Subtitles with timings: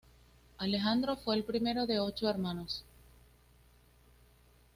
[0.57, 2.83] Alejandro fue el primero de ocho hermanos.